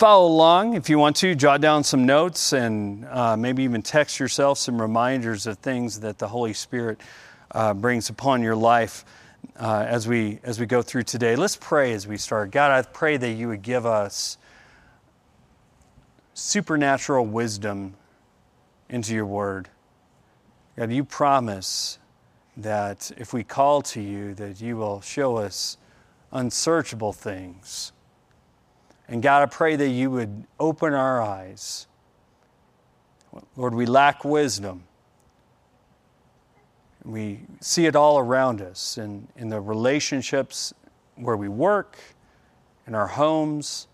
[0.00, 1.34] follow along if you want to.
[1.34, 6.16] Jot down some notes and uh, maybe even text yourself some reminders of things that
[6.16, 6.98] the Holy Spirit
[7.50, 9.04] uh, brings upon your life
[9.58, 11.36] uh, as we as we go through today.
[11.36, 12.50] Let's pray as we start.
[12.50, 14.38] God, I pray that you would give us
[16.32, 17.92] supernatural wisdom
[18.88, 19.68] into your word.
[20.78, 21.98] God, you promise
[22.56, 25.76] that if we call to you, that you will show us
[26.32, 27.92] unsearchable things.
[29.10, 31.88] And God, I pray that you would open our eyes.
[33.56, 34.84] Lord, we lack wisdom.
[37.04, 40.72] We see it all around us in, in the relationships
[41.16, 41.98] where we work,
[42.86, 43.88] in our homes.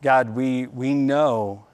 [0.00, 1.66] God, we, we know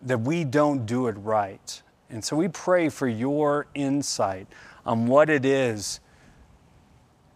[0.00, 1.82] that we don't do it right.
[2.08, 4.46] And so we pray for your insight
[4.86, 6.00] on what it is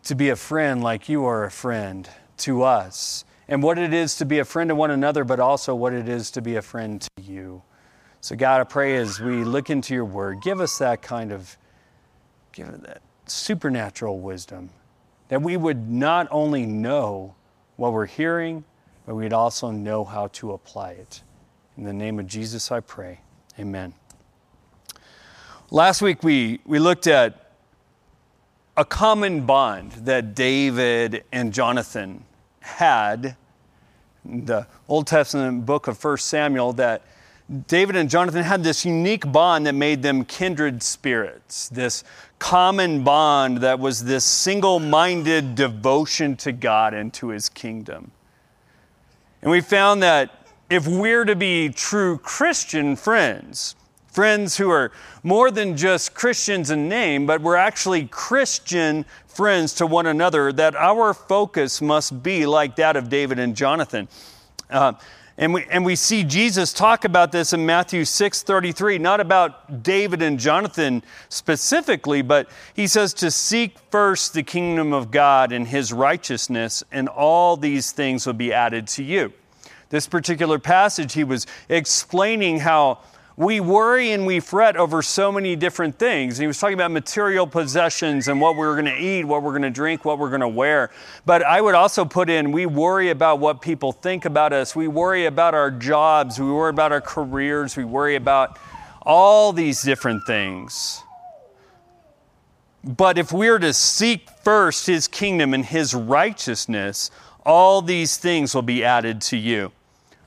[0.05, 4.17] to be a friend like you are a friend to us, and what it is
[4.17, 6.63] to be a friend to one another, but also what it is to be a
[6.63, 7.63] friend to you.
[8.21, 11.57] So, God, I pray as we look into your word, give us that kind of,
[12.53, 14.71] give that supernatural wisdom,
[15.29, 17.35] that we would not only know
[17.77, 18.65] what we're hearing,
[19.07, 21.23] but we'd also know how to apply it.
[21.77, 23.21] In the name of Jesus, I pray.
[23.59, 23.95] Amen.
[25.71, 27.48] Last week, we, we looked at
[28.79, 32.23] a common bond that David and Jonathan
[32.61, 33.37] had.
[34.25, 37.03] The Old Testament book of 1 Samuel that
[37.67, 42.05] David and Jonathan had this unique bond that made them kindred spirits, this
[42.39, 48.13] common bond that was this single minded devotion to God and to his kingdom.
[49.43, 53.75] And we found that if we're to be true Christian friends,
[54.09, 54.91] friends who are
[55.23, 60.75] more than just Christians in name, but we're actually Christian friends to one another, that
[60.75, 64.09] our focus must be like that of David and Jonathan.
[64.69, 64.95] Uh,
[65.41, 69.85] and we, and we see Jesus talk about this in Matthew 6 33, not about
[69.85, 75.69] David and Jonathan specifically, but he says to seek first the kingdom of God and
[75.69, 79.33] his righteousness, and all these things will be added to you.
[79.91, 82.99] This particular passage, he was explaining how
[83.39, 86.39] we worry and we fret over so many different things.
[86.39, 89.45] And he was talking about material possessions and what we are going to eat, what
[89.45, 90.91] we're going to drink, what we're going to wear.
[91.25, 94.75] But I would also put in we worry about what people think about us.
[94.75, 96.41] We worry about our jobs.
[96.41, 97.77] We worry about our careers.
[97.77, 98.59] We worry about
[99.03, 101.01] all these different things.
[102.83, 107.13] But if we're to seek first his kingdom and his righteousness,
[107.47, 109.71] all these things will be added to you.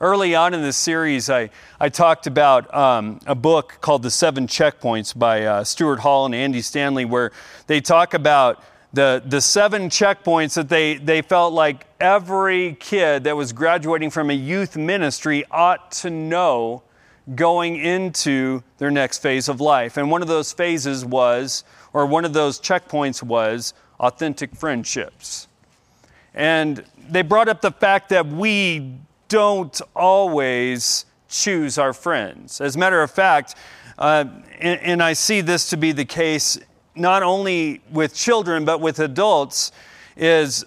[0.02, 4.48] Early on in this series, I, I talked about um, a book called The Seven
[4.48, 7.30] Checkpoints by uh, Stuart Hall and Andy Stanley, where
[7.68, 13.36] they talk about the, the seven checkpoints that they, they felt like every kid that
[13.36, 16.82] was graduating from a youth ministry ought to know
[17.36, 19.96] going into their next phase of life.
[19.96, 25.46] And one of those phases was, or one of those checkpoints was, authentic friendships.
[26.34, 28.98] And they brought up the fact that we
[29.32, 32.60] don't always choose our friends.
[32.60, 33.54] As a matter of fact,
[33.98, 34.26] uh,
[34.60, 36.58] and, and I see this to be the case
[36.94, 39.72] not only with children but with adults,
[40.18, 40.66] is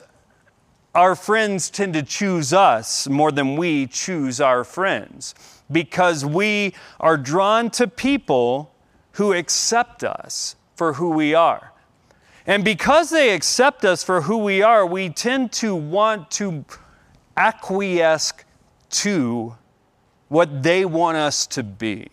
[0.95, 5.35] our friends tend to choose us more than we choose our friends
[5.71, 8.73] because we are drawn to people
[9.11, 11.71] who accept us for who we are.
[12.47, 16.65] And because they accept us for who we are, we tend to want to
[17.37, 18.31] acquiesce
[19.01, 19.55] to
[20.27, 22.09] what they want us to be.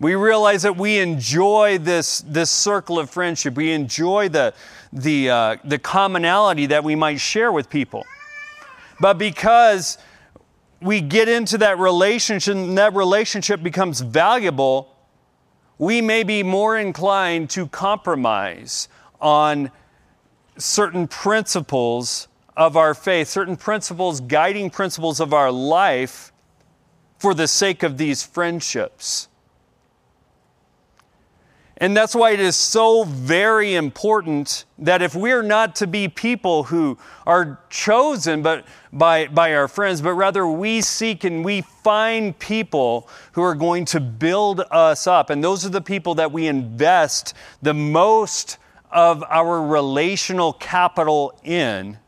[0.00, 3.54] We realize that we enjoy this, this circle of friendship.
[3.54, 4.54] We enjoy the,
[4.92, 8.06] the, uh, the commonality that we might share with people.
[9.00, 9.98] But because
[10.80, 14.94] we get into that relationship and that relationship becomes valuable,
[15.78, 18.88] we may be more inclined to compromise
[19.20, 19.70] on
[20.56, 26.32] certain principles of our faith, certain principles, guiding principles of our life
[27.16, 29.28] for the sake of these friendships.
[31.76, 36.64] And that's why it is so very important that if we're not to be people
[36.64, 42.36] who are chosen but by, by our friends, but rather we seek and we find
[42.40, 45.30] people who are going to build us up.
[45.30, 48.58] And those are the people that we invest the most
[48.90, 51.98] of our relational capital in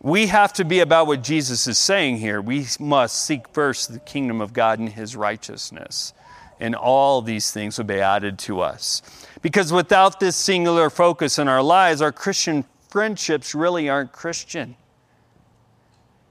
[0.00, 2.40] we have to be about what Jesus is saying here.
[2.40, 6.14] We must seek first the kingdom of God and his righteousness,
[6.58, 9.02] and all these things will be added to us.
[9.42, 14.74] Because without this singular focus in our lives, our Christian friendships really aren't Christian.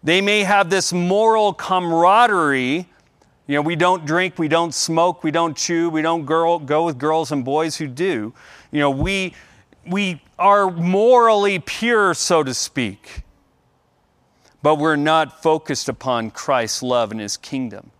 [0.03, 2.87] They may have this moral camaraderie.
[3.47, 6.85] You know, we don't drink, we don't smoke, we don't chew, we don't girl, go
[6.85, 8.33] with girls and boys who do.
[8.71, 9.33] You know, we,
[9.85, 13.23] we are morally pure, so to speak,
[14.61, 17.91] but we're not focused upon Christ's love and his kingdom.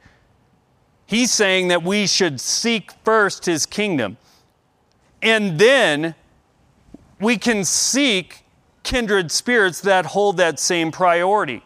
[1.05, 4.17] He's saying that we should seek first his kingdom,
[5.21, 6.15] and then
[7.19, 8.43] we can seek
[8.83, 11.63] kindred spirits that hold that same priority.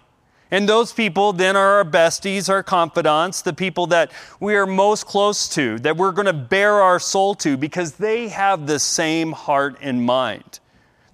[0.54, 5.08] And those people then are our besties, our confidants, the people that we are most
[5.08, 9.32] close to, that we're going to bare our soul to because they have the same
[9.32, 10.60] heart and mind.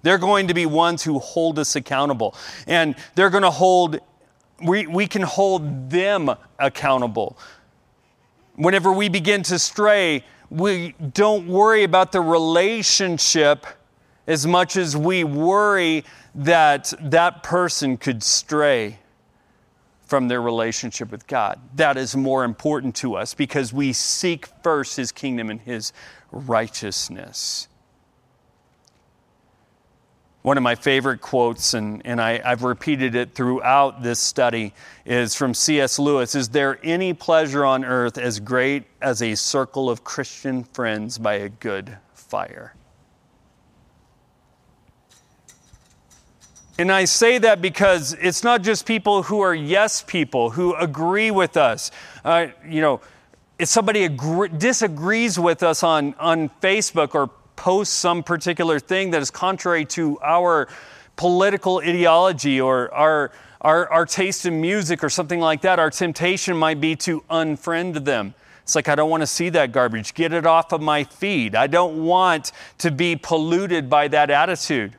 [0.02, 2.34] They're going to be ones who hold us accountable.
[2.66, 4.00] And they're going to hold,
[4.62, 7.38] we, we can hold them accountable.
[8.56, 13.66] Whenever we begin to stray, we don't worry about the relationship
[14.26, 16.04] as much as we worry
[16.34, 18.98] that that person could stray
[20.10, 21.60] from their relationship with God.
[21.76, 25.92] That is more important to us because we seek first His kingdom and His
[26.32, 27.68] righteousness.
[30.42, 34.72] One of my favorite quotes, and, and I, I've repeated it throughout this study,
[35.04, 35.98] is from C.S.
[35.98, 41.18] Lewis Is there any pleasure on earth as great as a circle of Christian friends
[41.18, 42.74] by a good fire?
[46.78, 51.30] And I say that because it's not just people who are yes people, who agree
[51.30, 51.90] with us.
[52.24, 53.02] Uh, you know,
[53.58, 57.28] if somebody agree, disagrees with us on, on Facebook or
[57.60, 60.66] posts some particular thing that is contrary to our
[61.16, 66.56] political ideology or our, our, our taste in music or something like that, our temptation
[66.56, 68.32] might be to unfriend them.
[68.62, 70.14] It's like, I don't want to see that garbage.
[70.14, 71.54] Get it off of my feed.
[71.54, 74.94] I don't want to be polluted by that attitude.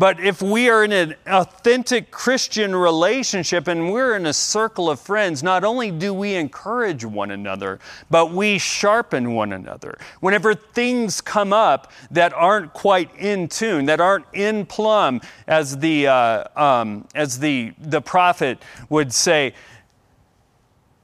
[0.00, 4.98] But if we are in an authentic Christian relationship and we're in a circle of
[4.98, 9.98] friends, not only do we encourage one another, but we sharpen one another.
[10.20, 16.06] Whenever things come up that aren't quite in tune, that aren't in plumb, as the,
[16.06, 18.56] uh, um, as the, the prophet
[18.88, 19.52] would say,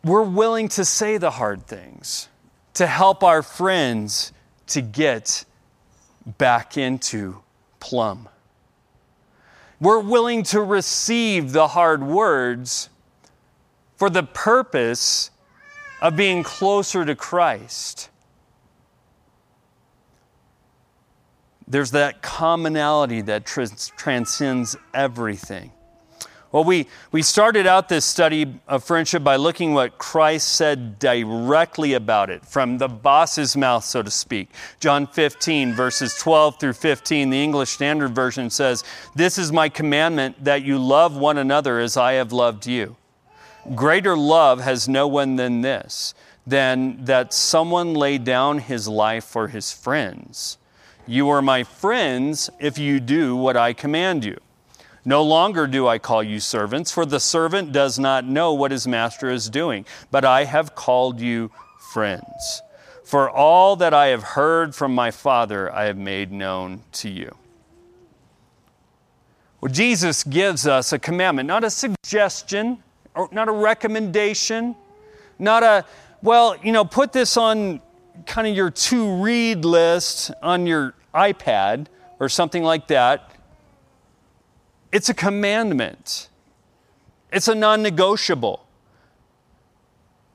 [0.04, 2.30] we're willing to say the hard things
[2.72, 4.32] to help our friends
[4.68, 5.44] to get
[6.38, 7.42] back into
[7.78, 8.30] plumb.
[9.80, 12.88] We're willing to receive the hard words
[13.96, 15.30] for the purpose
[16.00, 18.10] of being closer to Christ.
[21.68, 25.72] There's that commonality that trans- transcends everything.
[26.56, 31.92] Well, we, we started out this study of friendship by looking what Christ said directly
[31.92, 34.48] about it, from the boss's mouth, so to speak.
[34.80, 40.42] John 15, verses 12 through 15, the English Standard Version says, This is my commandment
[40.44, 42.96] that you love one another as I have loved you.
[43.74, 46.14] Greater love has no one than this,
[46.46, 50.56] than that someone lay down his life for his friends.
[51.06, 54.38] You are my friends if you do what I command you.
[55.06, 58.88] No longer do I call you servants, for the servant does not know what his
[58.88, 61.52] master is doing, but I have called you
[61.92, 62.60] friends.
[63.04, 67.36] For all that I have heard from my Father, I have made known to you.
[69.60, 72.82] Well, Jesus gives us a commandment, not a suggestion,
[73.14, 74.74] or not a recommendation,
[75.38, 75.84] not a,
[76.20, 77.80] well, you know, put this on
[78.26, 81.86] kind of your to read list on your iPad
[82.18, 83.30] or something like that.
[84.96, 86.30] It's a commandment,
[87.30, 88.66] it's a non negotiable.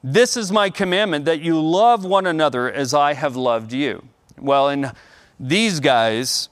[0.03, 4.03] This is my commandment that you love one another as I have loved you.
[4.37, 4.91] Well, and
[5.39, 6.49] these guys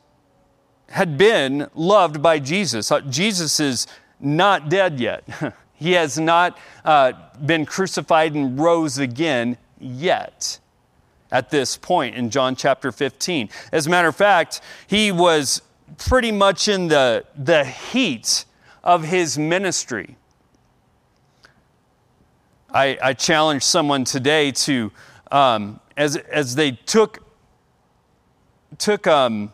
[0.87, 2.91] had been loved by Jesus.
[2.91, 3.85] Uh, Jesus is
[4.19, 5.23] not dead yet.
[5.75, 7.11] he has not uh,
[7.45, 10.57] been crucified and rose again yet
[11.31, 13.49] at this point in John chapter 15.
[13.71, 15.61] As a matter of fact, he was
[15.97, 18.45] pretty much in the, the heat
[18.83, 20.15] of his ministry.
[22.71, 24.91] I, I challenged someone today to,
[25.31, 27.23] um, as, as they took,
[28.77, 29.51] took um,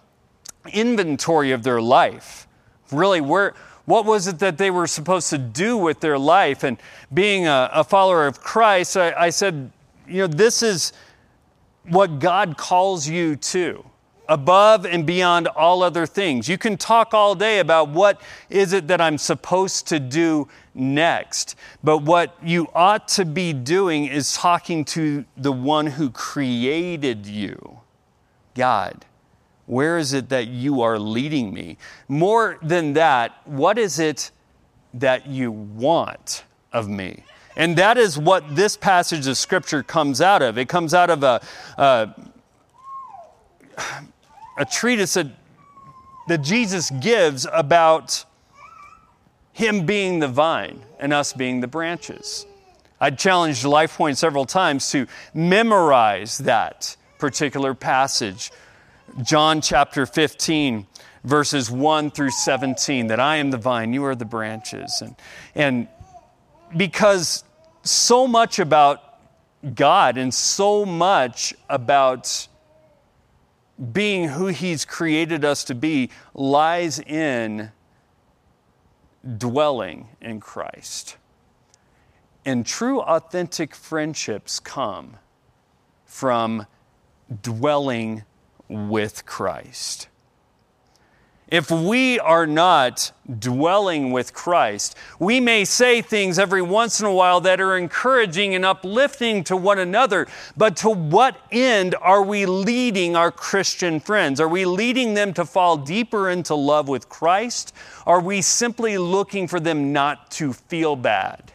[0.74, 2.48] inventory of their life,
[2.92, 3.54] really, where,
[3.86, 6.64] what was it that they were supposed to do with their life?
[6.64, 6.78] And
[7.14, 9.72] being a, a follower of Christ, I, I said,
[10.08, 10.92] you know, this is
[11.88, 13.86] what God calls you to
[14.28, 16.48] above and beyond all other things.
[16.48, 21.56] You can talk all day about what is it that I'm supposed to do next,
[21.84, 27.80] but what you ought to be doing is talking to the one who created you,
[28.54, 29.06] God.
[29.68, 31.78] Where is it that you are leading me?
[32.08, 34.32] More than that, what is it
[34.96, 37.24] that you want of me.
[37.56, 40.58] And that is what this passage of Scripture comes out of.
[40.58, 41.42] It comes out of a,
[41.78, 42.10] a,
[44.58, 45.28] a treatise that,
[46.28, 48.26] that Jesus gives about
[49.54, 52.46] Him being the vine and us being the branches.
[53.00, 58.52] I challenged LifePoint several times to memorize that particular passage.
[59.22, 60.88] John chapter 15,
[61.24, 65.02] verses 1 through 17, that I am the vine, you are the branches.
[65.02, 65.16] And,
[65.54, 65.88] and
[66.76, 67.44] because
[67.84, 69.02] so much about
[69.74, 72.48] God and so much about
[73.92, 77.72] being who He's created us to be lies in
[79.38, 81.18] dwelling in Christ.
[82.46, 85.18] And true, authentic friendships come
[86.06, 86.68] from
[87.42, 88.24] dwelling
[88.68, 90.08] with Christ.
[91.48, 97.14] If we are not dwelling with Christ, we may say things every once in a
[97.14, 100.26] while that are encouraging and uplifting to one another,
[100.58, 104.40] but to what end are we leading our Christian friends?
[104.40, 107.76] Are we leading them to fall deeper into love with Christ?
[108.08, 111.52] Are we simply looking for them not to feel bad?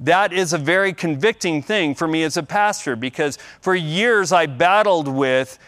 [0.00, 4.46] That is a very convicting thing for me as a pastor because for years I
[4.46, 5.58] battled with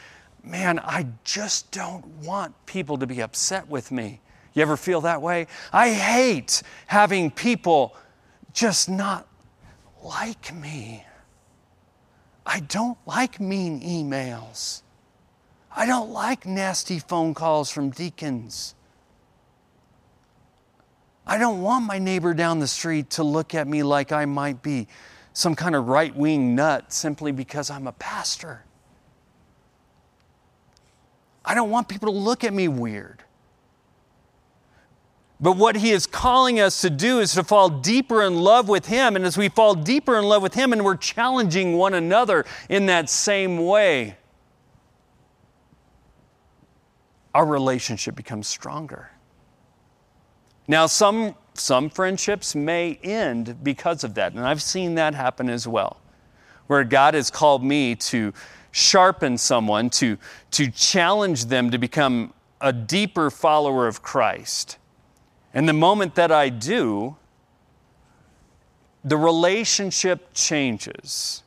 [0.49, 4.21] man, I just don't want people to be upset with me.
[4.55, 5.47] You ever feel that way?
[5.73, 7.95] I hate having people
[8.53, 9.29] just not
[10.03, 11.05] like me.
[12.47, 14.83] I don't like mean emails.
[15.75, 18.75] I don't like nasty phone calls from deacons.
[21.27, 24.63] I don't want my neighbor down the street to look at me like I might
[24.63, 24.89] be
[25.35, 28.65] some kind of right wing nut simply because I'm a pastor.
[31.49, 33.25] I don't want people to look at me weird.
[35.41, 38.87] But what he is calling us to do is to fall deeper in love with
[38.87, 39.17] him.
[39.17, 42.85] And as we fall deeper in love with him and we're challenging one another in
[42.87, 44.19] that same way,
[47.35, 49.11] our relationship becomes stronger.
[50.67, 55.67] Now, some, some friendships may end because of that, and I've seen that happen as
[55.67, 55.99] well,
[56.67, 58.35] where God has called me to
[58.71, 60.19] sharpen someone, to,
[60.53, 64.79] to challenge them to become a deeper follower of Christ.
[65.55, 67.17] And the moment that I do,
[69.05, 71.43] the relationship changes.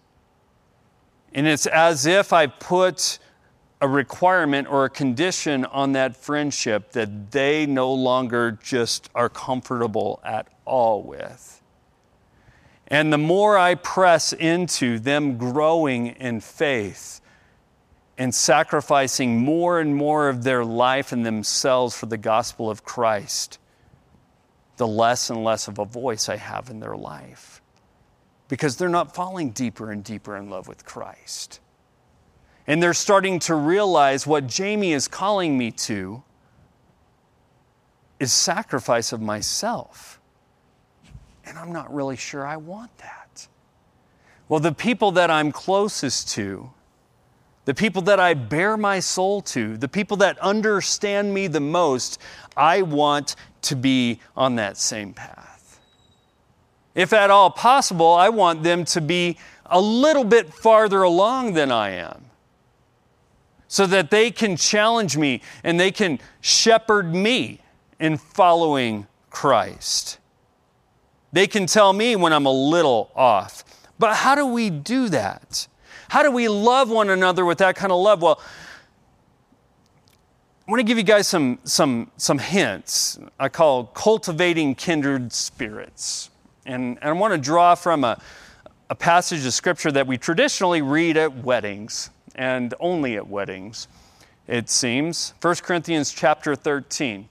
[1.33, 3.19] And it's as if I put
[3.79, 10.19] a requirement or a condition on that friendship that they no longer just are comfortable
[10.23, 11.60] at all with.
[12.91, 17.21] And the more I press into them growing in faith
[18.17, 23.59] and sacrificing more and more of their life and themselves for the gospel of Christ,
[24.75, 27.61] the less and less of a voice I have in their life.
[28.49, 31.61] Because they're not falling deeper and deeper in love with Christ.
[32.67, 36.23] And they're starting to realize what Jamie is calling me to
[38.19, 40.20] is sacrifice of myself
[41.45, 43.47] and I'm not really sure I want that.
[44.47, 46.71] Well, the people that I'm closest to,
[47.65, 52.19] the people that I bare my soul to, the people that understand me the most,
[52.57, 55.79] I want to be on that same path.
[56.95, 61.71] If at all possible, I want them to be a little bit farther along than
[61.71, 62.25] I am
[63.67, 67.61] so that they can challenge me and they can shepherd me
[68.01, 70.17] in following Christ.
[71.31, 73.63] They can tell me when I'm a little off.
[73.97, 75.67] But how do we do that?
[76.09, 78.21] How do we love one another with that kind of love?
[78.21, 78.41] Well,
[80.67, 86.29] I want to give you guys some, some, some hints I call cultivating kindred spirits.
[86.65, 88.21] And, and I want to draw from a,
[88.89, 93.87] a passage of scripture that we traditionally read at weddings and only at weddings,
[94.47, 95.33] it seems.
[95.41, 97.27] 1 Corinthians chapter 13.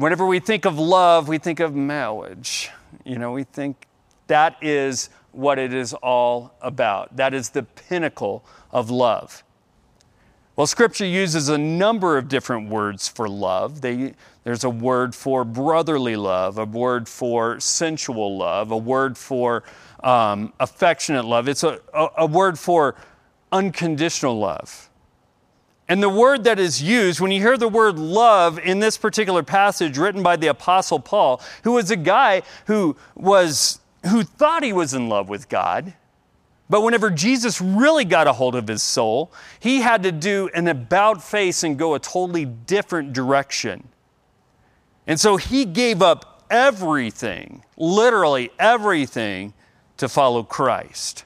[0.00, 2.70] Whenever we think of love, we think of marriage.
[3.04, 3.86] You know, we think
[4.28, 7.14] that is what it is all about.
[7.18, 9.44] That is the pinnacle of love.
[10.56, 13.82] Well, Scripture uses a number of different words for love.
[13.82, 19.64] They, there's a word for brotherly love, a word for sensual love, a word for
[20.02, 21.46] um, affectionate love.
[21.46, 22.94] It's a, a, a word for
[23.52, 24.89] unconditional love.
[25.90, 29.42] And the word that is used, when you hear the word love in this particular
[29.42, 34.72] passage written by the Apostle Paul, who was a guy who was who thought he
[34.72, 35.92] was in love with God,
[36.70, 40.68] but whenever Jesus really got a hold of his soul, he had to do an
[40.68, 43.88] about face and go a totally different direction.
[45.08, 49.54] And so he gave up everything, literally everything,
[49.96, 51.24] to follow Christ.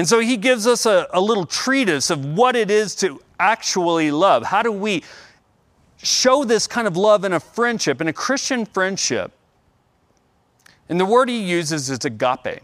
[0.00, 4.10] And so he gives us a, a little treatise of what it is to actually
[4.10, 4.44] love.
[4.44, 5.04] How do we
[5.98, 9.30] show this kind of love in a friendship, in a Christian friendship?
[10.88, 12.62] And the word he uses is agape.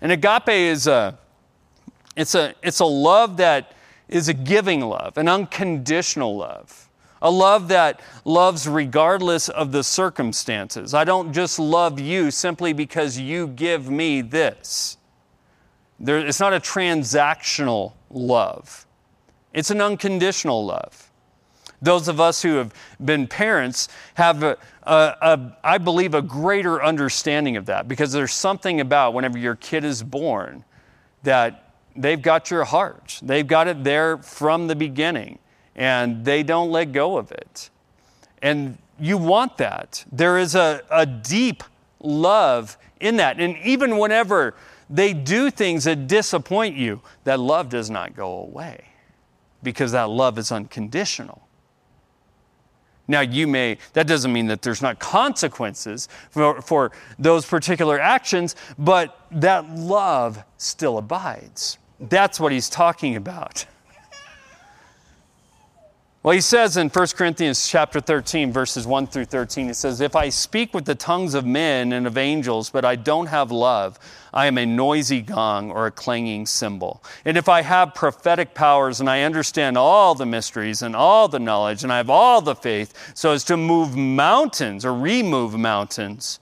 [0.00, 1.18] And agape is a
[2.14, 3.72] it's a it's a love that
[4.06, 6.88] is a giving love, an unconditional love.
[7.20, 10.94] A love that loves regardless of the circumstances.
[10.94, 14.96] I don't just love you simply because you give me this.
[16.00, 18.86] There, it's not a transactional love,
[19.52, 21.06] it's an unconditional love.
[21.82, 26.82] Those of us who have been parents have, a, a, a, I believe, a greater
[26.82, 30.62] understanding of that because there's something about whenever your kid is born
[31.22, 33.18] that they've got your heart.
[33.22, 35.38] They've got it there from the beginning
[35.74, 37.70] and they don't let go of it.
[38.42, 40.04] And you want that.
[40.12, 41.64] There is a, a deep
[42.00, 43.40] love in that.
[43.40, 44.54] And even whenever
[44.90, 48.84] they do things that disappoint you, that love does not go away
[49.62, 51.46] because that love is unconditional.
[53.06, 58.56] Now, you may, that doesn't mean that there's not consequences for, for those particular actions,
[58.78, 61.78] but that love still abides.
[61.98, 63.66] That's what he's talking about.
[66.22, 70.14] Well, he says in 1 Corinthians chapter 13, verses 1 through 13, he says, If
[70.14, 73.98] I speak with the tongues of men and of angels, but I don't have love,
[74.34, 77.02] I am a noisy gong or a clanging cymbal.
[77.24, 81.38] And if I have prophetic powers and I understand all the mysteries and all the
[81.38, 86.38] knowledge and I have all the faith so as to move mountains or remove mountains,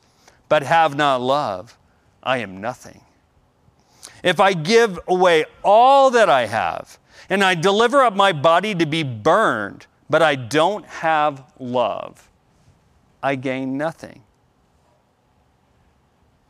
[0.48, 1.78] but have not love,
[2.20, 3.02] I am nothing.
[4.22, 6.98] If I give away all that I have,
[7.30, 12.30] and I deliver up my body to be burned, but I don't have love,
[13.22, 14.22] I gain nothing.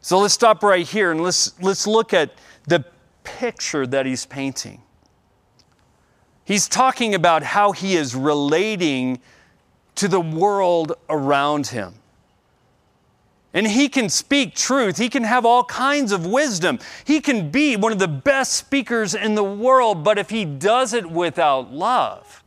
[0.01, 2.33] So let's stop right here and let's, let's look at
[2.67, 2.85] the
[3.25, 4.83] picture that he's painting.
[6.45, 9.21] He's talking about how he is relating
[9.97, 11.95] to the world around him.
[13.55, 14.99] And he can speak truth.
[14.99, 16.79] He can have all kinds of wisdom.
[17.05, 20.93] He can be one of the best speakers in the world, but if he does
[20.93, 22.45] it without love,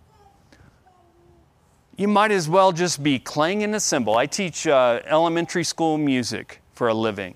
[1.98, 4.16] you might as well just be clanging a cymbal.
[4.16, 7.36] I teach uh, elementary school music for a living.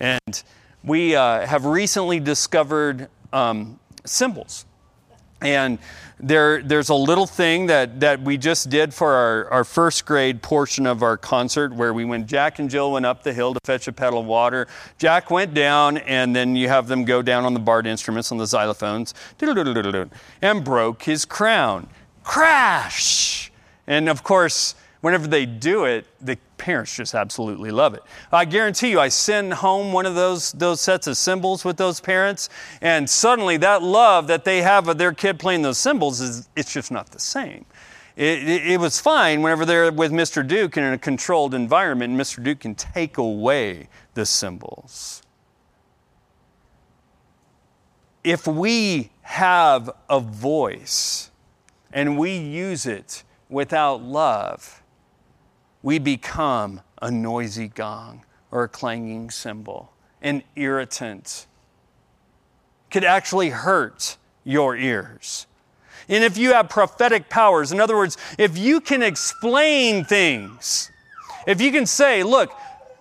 [0.00, 0.42] And
[0.84, 4.66] we uh, have recently discovered um, cymbals.
[5.40, 5.78] And
[6.22, 10.40] there, there's a little thing that, that we just did for our, our first grade
[10.40, 13.60] portion of our concert where we went, Jack and Jill went up the hill to
[13.64, 14.68] fetch a pedal of water.
[14.98, 18.38] Jack went down, and then you have them go down on the barred instruments, on
[18.38, 19.14] the xylophones,
[20.40, 21.88] and broke his crown.
[22.22, 23.50] Crash!
[23.88, 28.02] And of course, whenever they do it, the parents just absolutely love it.
[28.32, 32.00] I guarantee you, I send home one of those, those sets of cymbals with those
[32.00, 32.48] parents,
[32.80, 36.72] and suddenly that love that they have of their kid playing those cymbals is it's
[36.72, 37.66] just not the same.
[38.16, 40.46] It, it, it was fine whenever they're with Mr.
[40.46, 42.42] Duke in a controlled environment, Mr.
[42.42, 45.22] Duke can take away the cymbals.
[48.22, 51.30] If we have a voice
[51.92, 54.81] and we use it without love,
[55.82, 61.46] we become a noisy gong or a clanging cymbal, an irritant.
[62.90, 65.46] Could actually hurt your ears.
[66.08, 70.90] And if you have prophetic powers, in other words, if you can explain things,
[71.46, 72.52] if you can say, look,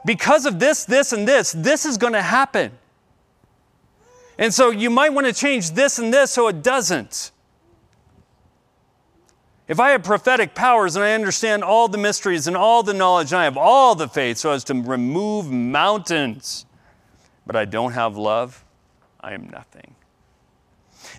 [0.05, 2.71] because of this, this, and this, this is going to happen.
[4.37, 7.31] And so you might want to change this and this so it doesn't.
[9.71, 13.31] If I have prophetic powers and I understand all the mysteries and all the knowledge
[13.31, 16.65] and I have all the faith so as to remove mountains,
[17.47, 18.65] but I don't have love,
[19.21, 19.95] I am nothing.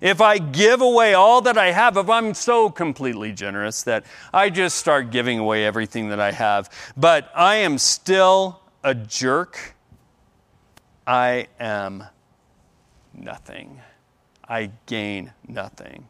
[0.02, 4.50] If I give away all that I have, if I'm so completely generous that I
[4.50, 9.76] just start giving away everything that I have, but I am still a jerk,
[11.06, 12.04] I am
[13.14, 13.80] nothing.
[14.46, 16.06] I gain nothing.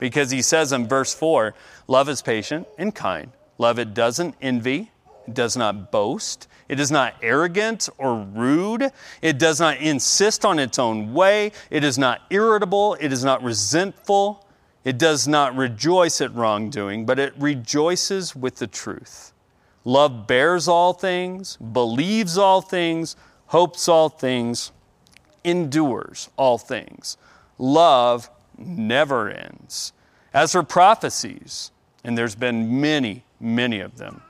[0.00, 1.54] Because he says in verse 4
[1.86, 3.30] love is patient and kind.
[3.58, 4.90] Love it doesn't envy,
[5.28, 8.90] it does not boast, it is not arrogant or rude,
[9.22, 13.42] it does not insist on its own way, it is not irritable, it is not
[13.42, 14.46] resentful,
[14.82, 19.32] it does not rejoice at wrongdoing, but it rejoices with the truth.
[19.84, 24.72] Love bears all things, believes all things, hopes all things,
[25.44, 27.16] endures all things.
[27.58, 29.92] Love never ends.
[30.32, 31.70] As for prophecies,
[32.04, 34.22] and there's been many, many of them,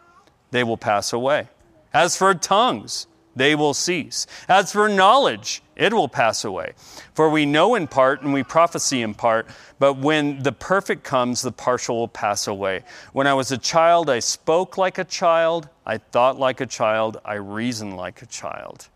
[0.51, 1.49] they will pass away.
[1.93, 4.27] As for tongues, they will cease.
[4.49, 6.73] As for knowledge, it will pass away.
[7.15, 11.43] For we know in part and we prophesy in part, but when the perfect comes,
[11.43, 12.83] the partial will pass away.
[13.13, 17.21] When I was a child, I spoke like a child, I thought like a child,
[17.25, 18.89] I reasoned like a child.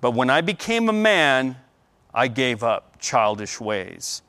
[0.00, 1.56] But when I became a man,
[2.12, 4.22] I gave up childish ways.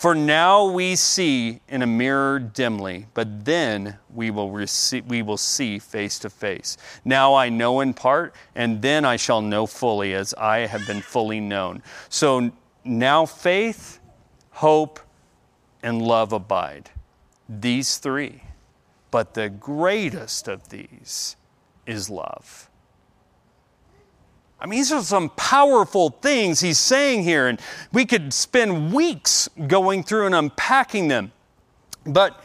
[0.00, 5.78] For now we see in a mirror dimly, but then we will, we will see
[5.78, 6.78] face to face.
[7.04, 11.02] Now I know in part, and then I shall know fully as I have been
[11.02, 11.82] fully known.
[12.08, 12.50] So
[12.82, 14.00] now faith,
[14.52, 15.00] hope,
[15.82, 16.88] and love abide.
[17.46, 18.44] These three.
[19.10, 21.36] But the greatest of these
[21.84, 22.69] is love.
[24.60, 27.60] I mean, these are some powerful things he's saying here, and
[27.92, 31.32] we could spend weeks going through and unpacking them.
[32.04, 32.42] But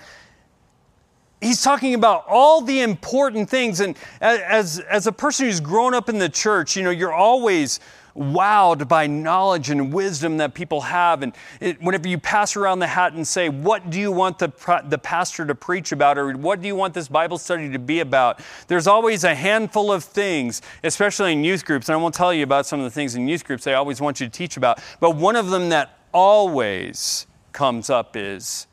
[1.41, 3.81] he's talking about all the important things.
[3.81, 7.79] And as, as a person who's grown up in the church, you know, you're always
[8.15, 11.21] wowed by knowledge and wisdom that people have.
[11.21, 14.51] And it, whenever you pass around the hat and say, What do you want the,
[14.87, 16.17] the pastor to preach about?
[16.17, 18.39] or What do you want this Bible study to be about?
[18.67, 21.89] There's always a handful of things, especially in youth groups.
[21.89, 23.99] And I won't tell you about some of the things in youth groups they always
[23.99, 24.81] want you to teach about.
[24.99, 28.67] But one of them that always comes up is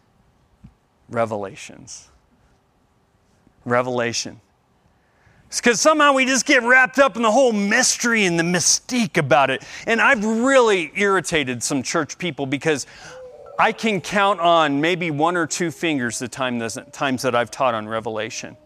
[1.08, 2.08] revelations.
[3.64, 4.40] Revelation.
[5.52, 9.18] It's because somehow we just get wrapped up in the whole mystery and the mystique
[9.18, 9.62] about it.
[9.86, 12.86] And I've really irritated some church people because
[13.58, 16.58] I can count on maybe one or two fingers the time,
[16.92, 18.56] times that I've taught on Revelation.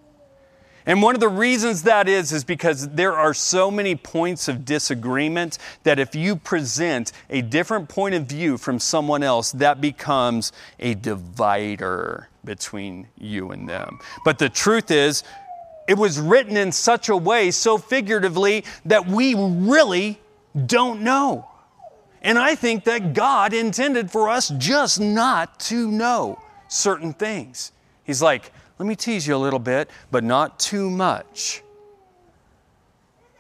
[0.87, 4.64] And one of the reasons that is, is because there are so many points of
[4.64, 10.53] disagreement that if you present a different point of view from someone else, that becomes
[10.79, 13.99] a divider between you and them.
[14.25, 15.25] But the truth is,
[15.87, 20.18] it was written in such a way, so figuratively, that we really
[20.66, 21.49] don't know.
[22.22, 27.72] And I think that God intended for us just not to know certain things.
[28.05, 31.62] He's like, let me tease you a little bit, but not too much.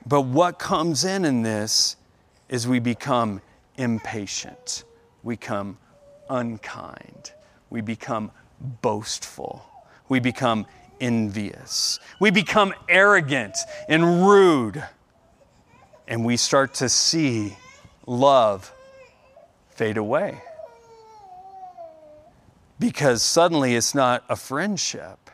[0.06, 1.96] But what comes in in this
[2.48, 3.42] is we become
[3.76, 4.84] impatient,
[5.24, 5.78] we become
[6.30, 7.32] unkind,
[7.70, 8.30] we become
[8.82, 9.64] boastful,
[10.08, 10.64] we become
[11.00, 11.98] envious.
[12.20, 13.56] We become arrogant
[13.88, 14.82] and rude.
[16.08, 17.56] And we start to see
[18.06, 18.72] love
[19.70, 20.40] fade away.
[22.78, 25.30] Because suddenly it's not a friendship,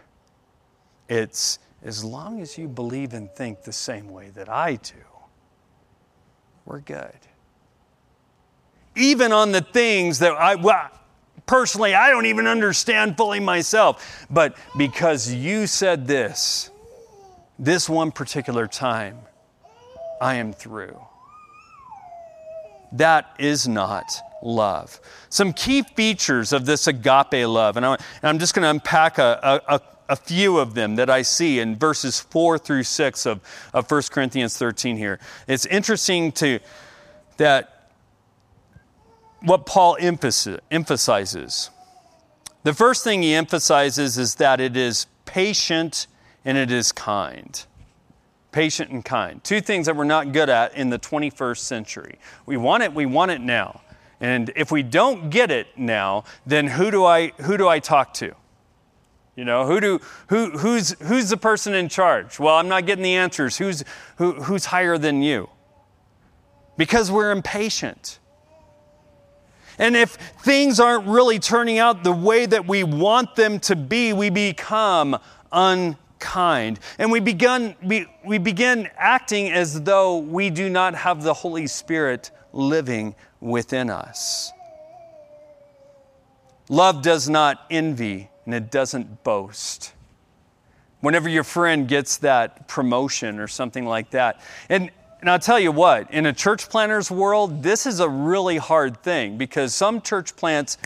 [1.09, 4.95] it's as long as you believe and think the same way that I do,
[6.65, 7.19] we're good.
[8.95, 10.91] Even on the things that I, well,
[11.53, 14.27] personally, I don't even understand fully myself.
[14.31, 16.71] But because you said this,
[17.59, 19.19] this one particular time,
[20.19, 20.99] I am through.
[22.93, 24.11] That is not
[24.43, 24.99] love.
[25.29, 29.61] Some key features of this agape love, and, I, am just going to unpack a,
[29.69, 33.41] a, a, few of them that I see in verses 4 through 6 of,
[33.75, 35.21] of 1 Corinthians 13 here.
[35.47, 36.61] It's interesting to
[37.37, 37.82] that
[39.45, 41.71] what Paul emphasizes.
[42.63, 46.07] The first thing he emphasizes is that it is patient
[46.45, 47.65] and it is kind.
[48.53, 49.43] Patient and kind.
[49.43, 52.19] Two things that we're not good at in the 21st century.
[52.47, 53.81] We want it, we want it now.
[54.21, 58.15] And if we don't get it now, then who do I, who do I talk
[58.15, 58.35] to?
[59.35, 62.39] You know, who do, who, who's, who's the person in charge?
[62.39, 63.57] Well, I'm not getting the answers.
[63.57, 63.83] Who's,
[64.17, 65.49] who, who's higher than you?
[66.77, 68.19] Because we're impatient.
[69.83, 74.13] And if things aren't really turning out the way that we want them to be,
[74.13, 75.19] we become
[75.51, 76.79] unkind.
[77.01, 81.67] And we begin, we, we begin acting as though we do not have the Holy
[81.67, 84.53] Spirit living within us.
[86.69, 89.95] Love does not envy and it doesn't boast.
[91.01, 94.93] Whenever your friend gets that promotion or something like that, and
[95.23, 99.01] and I'll tell you what, in a church planter's world, this is a really hard
[99.05, 100.79] thing because some church plants,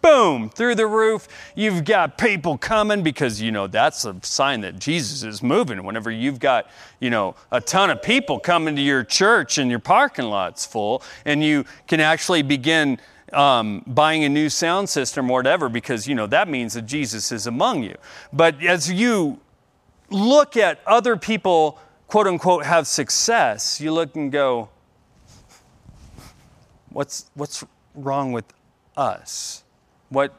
[0.00, 1.28] boom, through the roof.
[1.54, 5.84] You've got people coming because, you know, that's a sign that Jesus is moving.
[5.84, 9.78] Whenever you've got, you know, a ton of people coming to your church and your
[9.78, 12.98] parking lot's full, and you can actually begin
[13.34, 17.30] um, buying a new sound system or whatever because, you know, that means that Jesus
[17.30, 17.96] is among you.
[18.32, 19.38] But as you
[20.08, 21.78] look at other people,
[22.12, 24.68] quote unquote have success, you look and go,
[26.90, 28.44] what's, what's wrong with
[28.98, 29.64] us?
[30.10, 30.34] What,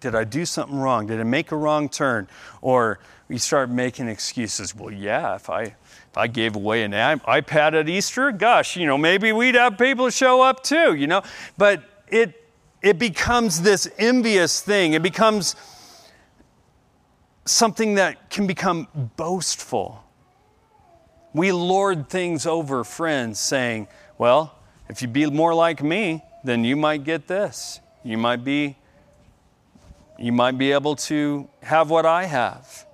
[0.00, 1.06] did I do something wrong?
[1.06, 2.26] Did I make a wrong turn?
[2.60, 4.74] Or you start making excuses.
[4.74, 8.98] Well, yeah, if I if I gave away an iPad at Easter, gosh, you know,
[8.98, 11.22] maybe we'd have people show up too, you know.
[11.56, 12.48] But it
[12.82, 14.94] it becomes this envious thing.
[14.94, 15.54] It becomes
[17.44, 20.02] something that can become boastful.
[21.36, 26.76] We lord things over friends, saying, Well, if you be more like me, then you
[26.76, 27.78] might get this.
[28.02, 28.78] You might be
[30.18, 32.86] you might be able to have what I have.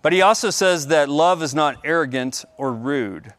[0.00, 3.34] But he also says that love is not arrogant or rude.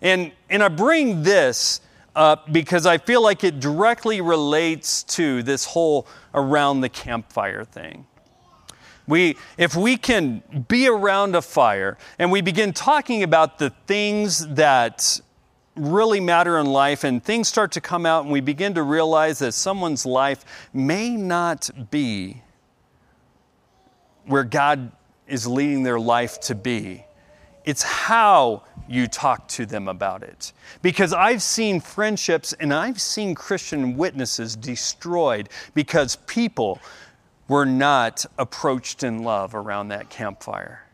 [0.00, 1.82] And, and I bring this
[2.16, 8.06] up because I feel like it directly relates to this whole around the campfire thing.
[9.06, 14.46] We, if we can be around a fire and we begin talking about the things
[14.54, 15.20] that
[15.76, 19.38] really matter in life and things start to come out and we begin to realize
[19.38, 22.42] that someone's life may not be
[24.26, 24.92] where God
[25.26, 27.04] is leading their life to be.
[27.64, 30.52] It's how you talk to them about it.
[30.82, 36.80] Because I've seen friendships and I've seen Christian witnesses destroyed because people
[37.50, 40.86] were not approached in love around that campfire.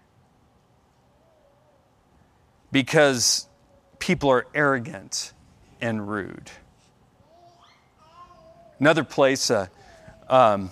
[2.73, 3.47] Because
[3.99, 5.35] people are arrogant
[5.83, 6.51] and rude.
[8.81, 9.67] Another place, uh,
[10.31, 10.71] um,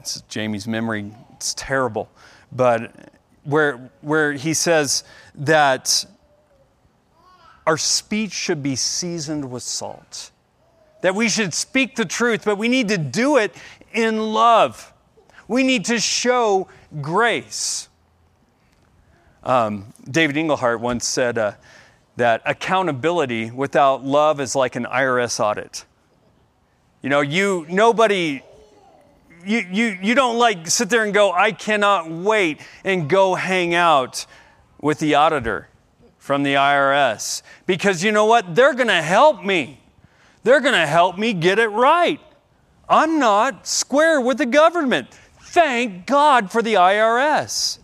[0.00, 2.10] it's Jamie's memory, it's terrible,
[2.50, 3.12] but
[3.44, 5.04] where, where he says
[5.36, 6.04] that
[7.68, 10.32] our speech should be seasoned with salt.
[11.02, 13.54] That we should speak the truth, but we need to do it
[13.98, 14.92] in love.
[15.48, 16.68] We need to show
[17.00, 17.88] grace.
[19.42, 21.52] Um, David Engelhart once said, uh,
[22.16, 25.84] that accountability without love is like an IRS audit.
[27.02, 28.42] You know, you nobody
[29.46, 33.72] you, you, you don't like sit there and go, I cannot wait and go hang
[33.72, 34.26] out
[34.80, 35.68] with the auditor
[36.18, 37.42] from the IRS.
[37.64, 38.54] Because you know what?
[38.54, 39.80] They're going to help me.
[40.42, 42.20] They're going to help me get it right.
[42.88, 45.08] I'm not square with the government.
[45.40, 47.78] Thank God for the IRS.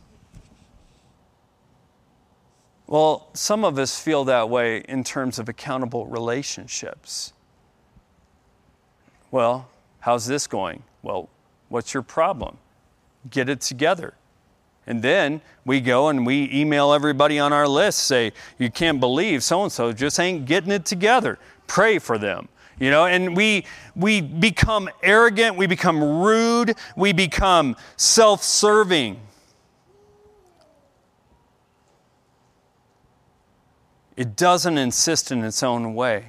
[2.87, 7.33] Well, some of us feel that way in terms of accountable relationships.
[9.31, 9.69] Well,
[10.01, 10.83] how's this going?
[11.03, 11.29] Well,
[11.69, 12.59] what's your problem?
[13.31, 14.15] Get it together.
[14.87, 19.43] And then we go and we email everybody on our list, say, You can't believe
[19.43, 21.39] so and so just ain't getting it together.
[21.67, 22.49] Pray for them.
[22.81, 29.21] You know, and we we become arrogant, we become rude, we become self-serving.
[34.17, 36.25] It doesn't insist in its own way,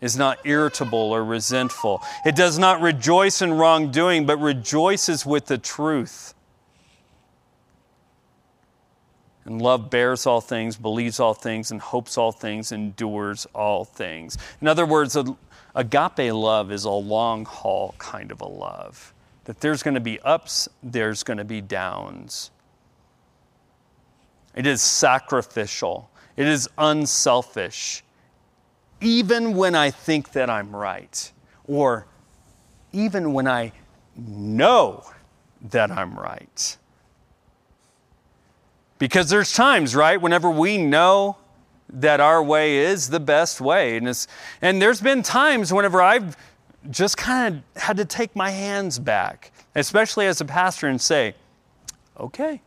[0.00, 2.02] is not irritable or resentful.
[2.24, 6.34] It does not rejoice in wrongdoing, but rejoices with the truth.
[9.46, 14.36] And love bears all things, believes all things, and hopes all things, endures all things.
[14.60, 15.16] In other words,
[15.76, 19.12] agape love is a long haul kind of a love.
[19.44, 22.50] That there's going to be ups, there's going to be downs.
[24.56, 26.10] It is sacrificial.
[26.36, 28.02] It is unselfish,
[29.00, 31.32] even when I think that I'm right,
[31.66, 32.06] or
[32.92, 33.72] even when I
[34.16, 35.04] know
[35.70, 36.76] that I'm right.
[38.98, 41.36] Because there's times, right, whenever we know
[41.96, 43.96] that our way is the best way.
[43.96, 44.28] And, it's,
[44.60, 46.36] and there's been times whenever I've
[46.90, 51.34] just kind of had to take my hands back, especially as a pastor, and say,
[52.20, 52.60] okay.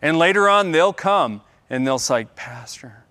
[0.00, 3.04] And later on, they'll come and they'll say, Pastor,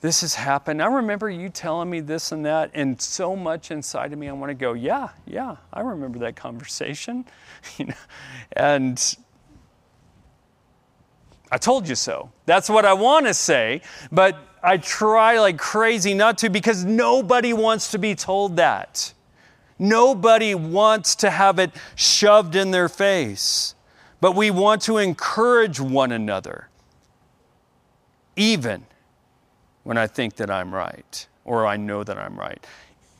[0.00, 0.80] this has happened.
[0.80, 4.32] I remember you telling me this and that, and so much inside of me, I
[4.32, 7.24] want to go, yeah, yeah, I remember that conversation.
[7.78, 7.94] you know,
[8.52, 9.16] and
[11.50, 12.30] I told you so.
[12.46, 13.82] That's what I want to say,
[14.12, 19.12] but I try like crazy not to because nobody wants to be told that.
[19.78, 23.74] Nobody wants to have it shoved in their face.
[24.20, 26.68] But we want to encourage one another
[28.34, 28.84] even
[29.84, 32.64] when I think that I'm right or I know that I'm right.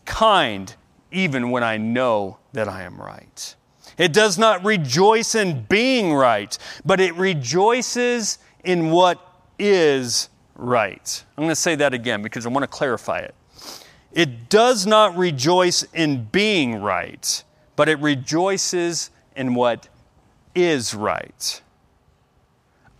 [0.05, 0.75] Kind,
[1.13, 3.55] even when I know that I am right.
[3.99, 9.21] It does not rejoice in being right, but it rejoices in what
[9.59, 11.25] is right.
[11.37, 13.35] I'm going to say that again because I want to clarify it.
[14.13, 17.45] It does not rejoice in being right,
[17.77, 19.89] but it rejoices in what
[20.55, 21.63] is right.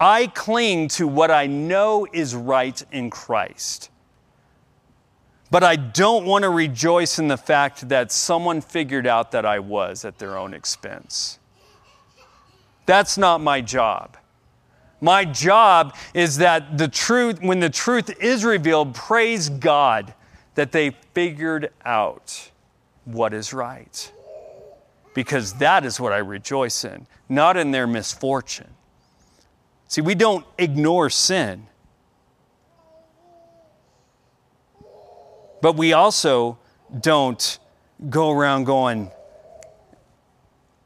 [0.01, 3.91] I cling to what I know is right in Christ.
[5.51, 9.59] But I don't want to rejoice in the fact that someone figured out that I
[9.61, 11.39] was at their own expense.
[12.85, 14.17] That's not my job.
[15.01, 20.13] My job is that the truth, when the truth is revealed, praise God
[20.55, 22.51] that they figured out
[23.05, 24.13] what is right.
[25.15, 28.71] Because that is what I rejoice in, not in their misfortune.
[29.87, 31.67] See, we don't ignore sin.
[35.61, 36.59] But we also
[37.01, 37.59] don't
[38.09, 39.11] go around going,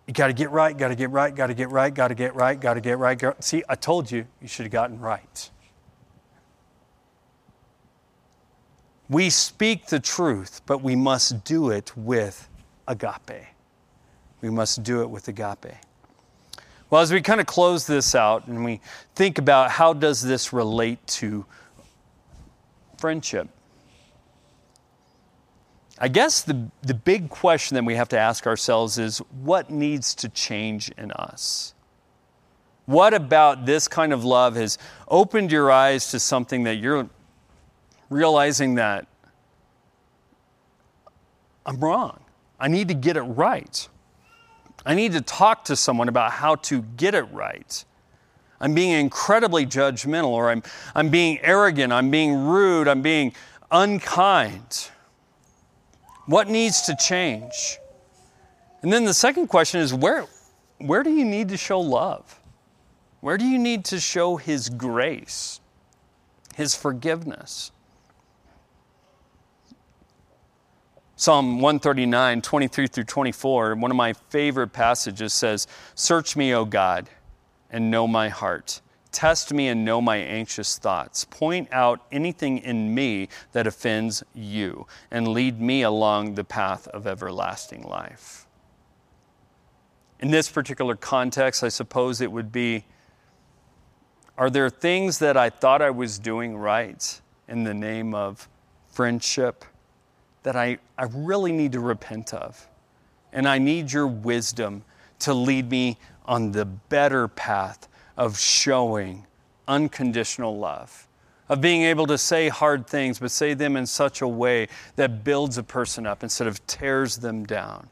[0.06, 2.14] you got to get right, got to get right, got to get right, got to
[2.14, 3.20] get right, got to get right.
[3.44, 5.50] See, I told you, you should have gotten right.
[9.08, 12.48] We speak the truth, but we must do it with
[12.88, 13.46] agape.
[14.40, 15.76] We must do it with agape.
[16.88, 18.80] Well, as we kind of close this out and we
[19.14, 21.46] think about how does this relate to
[22.98, 23.48] friendship?
[26.02, 30.16] I guess the, the big question that we have to ask ourselves is what needs
[30.16, 31.74] to change in us?
[32.86, 37.08] What about this kind of love has opened your eyes to something that you're
[38.10, 39.06] realizing that
[41.64, 42.18] I'm wrong?
[42.58, 43.88] I need to get it right.
[44.84, 47.84] I need to talk to someone about how to get it right.
[48.60, 50.64] I'm being incredibly judgmental, or I'm,
[50.96, 53.34] I'm being arrogant, I'm being rude, I'm being
[53.70, 54.88] unkind.
[56.26, 57.78] What needs to change?
[58.82, 60.26] And then the second question is where,
[60.78, 62.40] where do you need to show love?
[63.20, 65.60] Where do you need to show His grace,
[66.56, 67.70] His forgiveness?
[71.14, 77.08] Psalm 139, 23 through 24, one of my favorite passages says, Search me, O God,
[77.70, 78.80] and know my heart.
[79.12, 81.24] Test me and know my anxious thoughts.
[81.26, 87.06] Point out anything in me that offends you, and lead me along the path of
[87.06, 88.46] everlasting life.
[90.18, 92.84] In this particular context, I suppose it would be
[94.38, 98.48] Are there things that I thought I was doing right in the name of
[98.88, 99.64] friendship
[100.42, 102.66] that I, I really need to repent of?
[103.30, 104.84] And I need your wisdom
[105.20, 109.26] to lead me on the better path of showing
[109.68, 111.08] unconditional love,
[111.48, 115.24] of being able to say hard things, but say them in such a way that
[115.24, 117.88] builds a person up instead of tears them down,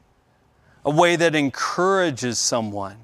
[0.85, 2.97] a way that encourages someone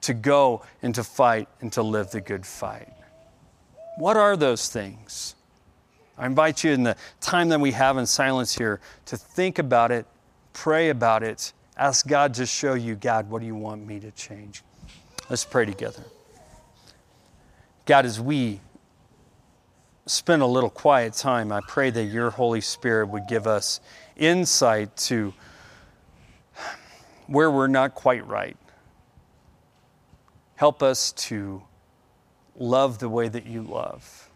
[0.00, 2.92] to go and to fight and to live the good fight.
[3.96, 5.34] What are those things?
[6.18, 9.90] I invite you in the time that we have in silence here to think about
[9.90, 10.06] it,
[10.52, 14.10] pray about it, ask God to show you, God, what do you want me to
[14.12, 14.62] change?
[15.30, 16.02] Let's pray together.
[17.92, 18.58] God, as we
[20.06, 23.80] spend a little quiet time, I pray that your Holy Spirit would give us
[24.16, 25.34] insight to
[27.26, 28.56] where we're not quite right.
[30.54, 31.64] Help us to
[32.56, 34.30] love the way that you love.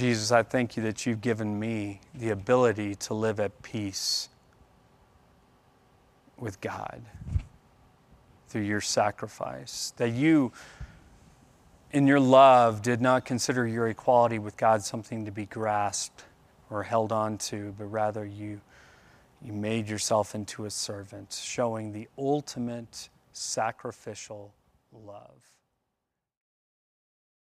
[0.00, 4.30] Jesus, I thank you that you've given me the ability to live at peace
[6.38, 7.02] with God
[8.48, 9.92] through your sacrifice.
[9.98, 10.52] That you,
[11.92, 16.24] in your love, did not consider your equality with God something to be grasped
[16.70, 18.62] or held on to, but rather you,
[19.42, 24.54] you made yourself into a servant, showing the ultimate sacrificial
[25.06, 25.59] love.